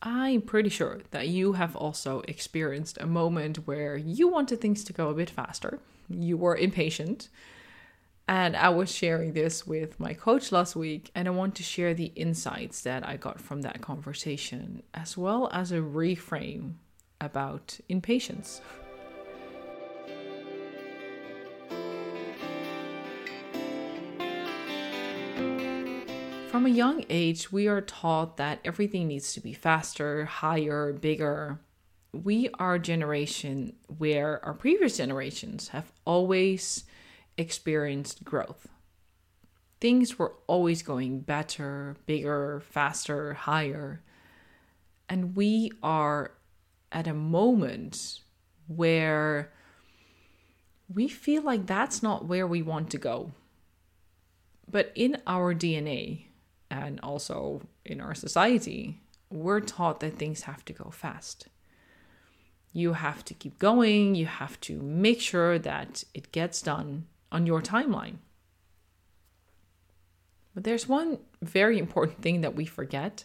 [0.00, 4.92] I'm pretty sure that you have also experienced a moment where you wanted things to
[4.92, 5.80] go a bit faster.
[6.08, 7.28] You were impatient.
[8.28, 11.94] And I was sharing this with my coach last week, and I want to share
[11.94, 16.74] the insights that I got from that conversation, as well as a reframe
[17.20, 18.60] about impatience.
[26.58, 31.60] From a young age, we are taught that everything needs to be faster, higher, bigger.
[32.12, 36.82] We are a generation where our previous generations have always
[37.36, 38.66] experienced growth.
[39.80, 44.02] Things were always going better, bigger, faster, higher.
[45.08, 46.32] And we are
[46.90, 48.18] at a moment
[48.66, 49.52] where
[50.92, 53.30] we feel like that's not where we want to go.
[54.68, 56.24] But in our DNA,
[56.70, 59.00] and also in our society,
[59.30, 61.48] we're taught that things have to go fast.
[62.72, 67.46] You have to keep going, you have to make sure that it gets done on
[67.46, 68.16] your timeline.
[70.54, 73.24] But there's one very important thing that we forget,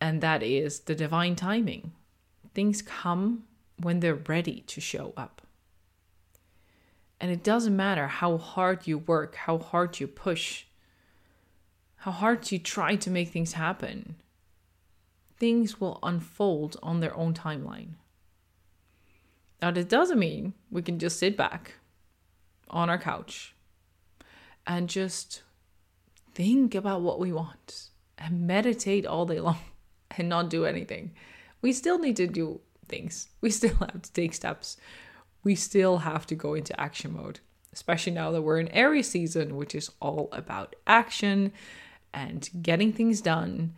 [0.00, 1.92] and that is the divine timing.
[2.54, 3.44] Things come
[3.80, 5.42] when they're ready to show up.
[7.20, 10.64] And it doesn't matter how hard you work, how hard you push,
[12.02, 14.16] how hard you try to make things happen,
[15.38, 17.90] things will unfold on their own timeline.
[19.62, 21.74] Now, this doesn't mean we can just sit back
[22.68, 23.54] on our couch
[24.66, 25.42] and just
[26.34, 29.58] think about what we want and meditate all day long
[30.18, 31.12] and not do anything.
[31.60, 34.76] We still need to do things, we still have to take steps,
[35.44, 37.38] we still have to go into action mode,
[37.72, 41.52] especially now that we're in Aries season, which is all about action
[42.12, 43.74] and getting things done,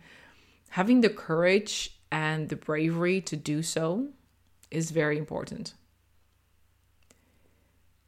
[0.69, 4.09] having the courage and the bravery to do so
[4.71, 5.73] is very important.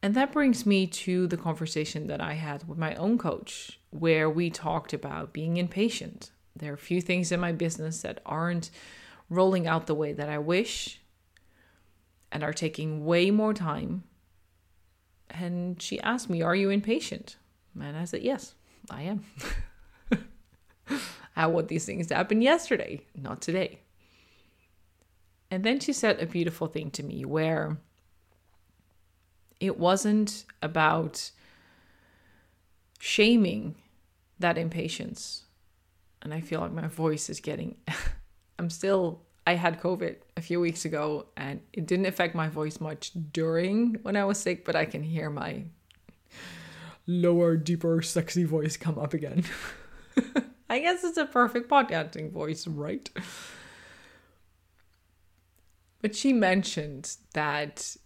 [0.01, 4.29] And that brings me to the conversation that I had with my own coach, where
[4.29, 6.31] we talked about being impatient.
[6.55, 8.69] There are a few things in my business that aren't
[9.29, 11.01] rolling out the way that I wish
[12.31, 14.03] and are taking way more time.
[15.29, 17.37] And she asked me, Are you impatient?
[17.79, 18.53] And I said, Yes,
[18.89, 19.23] I am.
[21.37, 23.79] I want these things to happen yesterday, not today.
[25.51, 27.77] And then she said a beautiful thing to me where
[29.59, 31.29] it wasn't about
[32.99, 33.75] shaming
[34.39, 35.43] that impatience.
[36.23, 37.77] And I feel like my voice is getting,
[38.59, 42.81] I'm still, I had COVID a few weeks ago and it didn't affect my voice
[42.81, 45.65] much during when I was sick, but I can hear my
[47.05, 49.45] lower, deeper, sexy voice come up again.
[50.69, 53.09] I guess it's a perfect podcasting voice, right?
[56.01, 57.97] But she mentioned that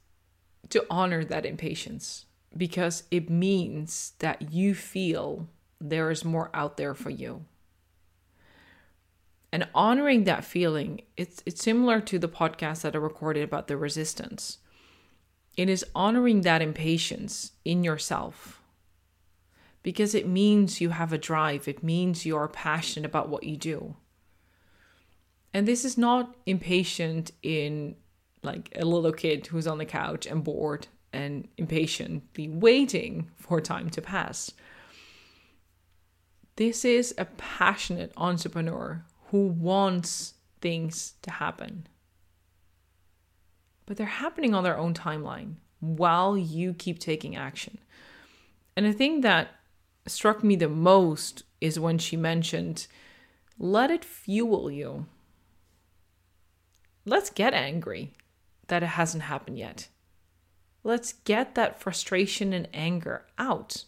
[0.69, 5.49] to honor that impatience because it means that you feel
[5.79, 7.45] there is more out there for you.
[9.51, 13.75] And honoring that feeling, it's it's similar to the podcast that I recorded about the
[13.75, 14.59] resistance.
[15.57, 18.60] It is honoring that impatience in yourself
[19.83, 23.57] because it means you have a drive, it means you are passionate about what you
[23.57, 23.95] do.
[25.53, 27.95] And this is not impatient in
[28.43, 33.89] like a little kid who's on the couch and bored and impatiently waiting for time
[33.89, 34.51] to pass.
[36.55, 41.87] This is a passionate entrepreneur who wants things to happen.
[43.85, 47.77] But they're happening on their own timeline while you keep taking action.
[48.75, 49.49] And I think that
[50.07, 52.87] struck me the most is when she mentioned,
[53.57, 55.05] let it fuel you.
[57.05, 58.13] Let's get angry
[58.67, 59.89] that it hasn't happened yet.
[60.83, 63.85] Let's get that frustration and anger out.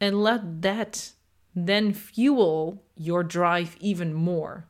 [0.00, 1.12] And let that
[1.54, 4.66] then fuel your drive even more.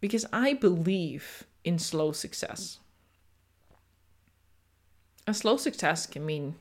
[0.00, 2.78] Because I believe in slow success.
[5.26, 6.56] A slow success can mean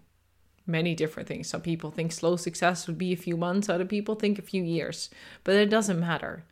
[0.66, 1.48] many different things.
[1.48, 4.64] Some people think slow success would be a few months, other people think a few
[4.64, 5.10] years,
[5.44, 6.46] but it doesn't matter.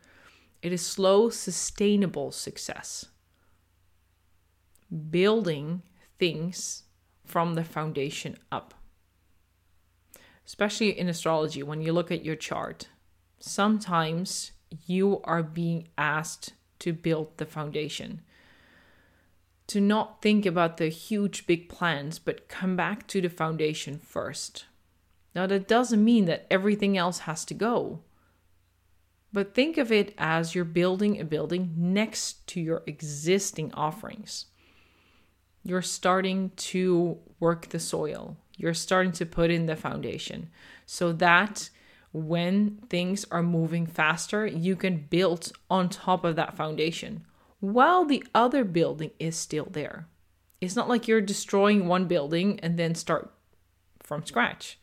[0.60, 3.06] It is slow, sustainable success.
[5.10, 5.82] Building
[6.18, 6.84] things
[7.24, 8.74] from the foundation up.
[10.46, 12.88] Especially in astrology, when you look at your chart,
[13.38, 14.52] sometimes
[14.86, 18.20] you are being asked to build the foundation
[19.68, 24.66] to not think about the huge big plans, but come back to the foundation first.
[25.34, 28.00] Now, that doesn't mean that everything else has to go.
[29.32, 34.46] But think of it as you're building a building next to your existing offerings.
[35.64, 40.50] You're starting to work the soil, you're starting to put in the foundation
[40.84, 41.70] so that
[42.12, 47.24] when things are moving faster, you can build on top of that foundation
[47.62, 50.08] while the other building is still there.
[50.60, 53.32] It's not like you're destroying one building and then start
[54.00, 54.80] from scratch.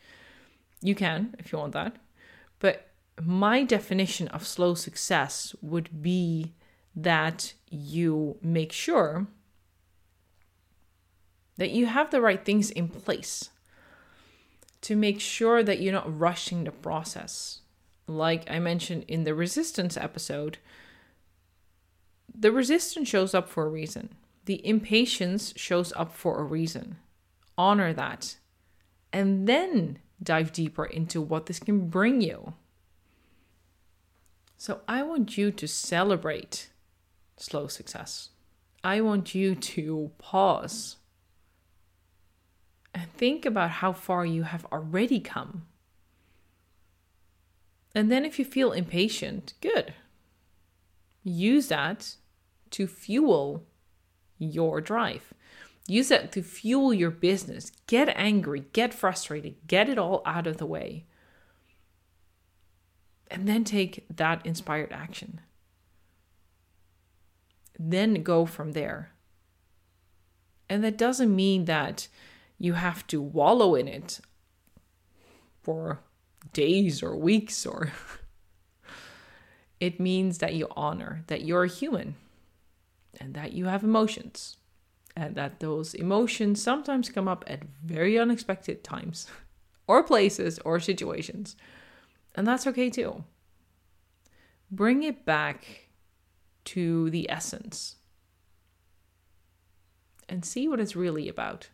[0.81, 1.97] You can if you want that.
[2.59, 2.87] But
[3.21, 6.53] my definition of slow success would be
[6.95, 9.27] that you make sure
[11.57, 13.49] that you have the right things in place
[14.83, 17.59] to make sure that you're not rushing the process.
[18.07, 20.59] Like I mentioned in the resistance episode,
[22.37, 24.09] the resistance shows up for a reason.
[24.45, 26.97] The impatience shows up for a reason.
[27.57, 28.37] Honor that.
[29.13, 32.53] And then dive deeper into what this can bring you.
[34.57, 36.69] So, I want you to celebrate
[37.37, 38.29] slow success.
[38.83, 40.97] I want you to pause
[42.93, 45.67] and think about how far you have already come.
[47.95, 49.93] And then, if you feel impatient, good.
[51.23, 52.15] Use that
[52.71, 53.65] to fuel
[54.37, 55.33] your drive.
[55.87, 57.71] Use that to fuel your business.
[57.87, 61.05] Get angry, get frustrated, get it all out of the way.
[63.31, 65.41] And then take that inspired action.
[67.77, 69.11] Then go from there.
[70.69, 72.07] And that doesn't mean that
[72.59, 74.19] you have to wallow in it
[75.63, 75.99] for
[76.53, 77.91] days or weeks or
[79.79, 82.15] it means that you honor that you're human
[83.19, 84.57] and that you have emotions
[85.15, 89.27] and that those emotions sometimes come up at very unexpected times
[89.87, 91.55] or places or situations.
[92.35, 93.23] And that's okay too.
[94.71, 95.89] Bring it back
[96.65, 97.95] to the essence
[100.27, 101.69] and see what it's really about.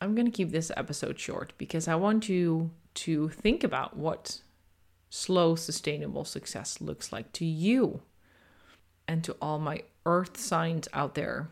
[0.00, 4.40] I'm going to keep this episode short because I want you to think about what
[5.10, 8.02] slow, sustainable success looks like to you
[9.06, 11.48] and to all my earth signs out there,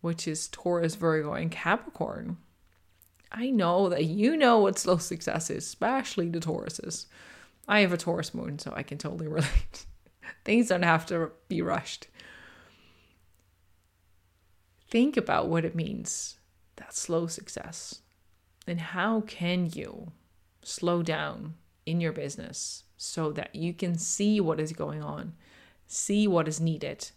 [0.00, 2.38] which is Taurus, Virgo, and Capricorn.
[3.30, 7.06] I know that you know what slow success is, especially the Tauruses.
[7.68, 9.86] I have a Taurus moon, so I can totally relate.
[10.44, 12.08] Things don't have to be rushed.
[14.88, 16.38] Think about what it means
[16.76, 18.02] that slow success.
[18.66, 20.12] And how can you
[20.62, 21.54] slow down
[21.86, 25.34] in your business so that you can see what is going on,
[25.86, 27.10] see what is needed,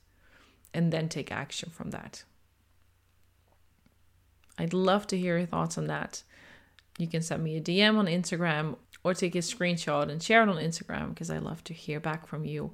[0.73, 2.23] and then take action from that?
[4.57, 6.23] I'd love to hear your thoughts on that.
[6.97, 10.49] You can send me a DM on Instagram or take a screenshot and share it
[10.49, 12.71] on Instagram because I love to hear back from you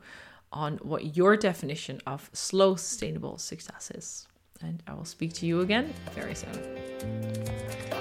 [0.52, 4.28] on what your definition of slow, sustainable success is
[4.62, 7.95] and I will speak to you again very soon.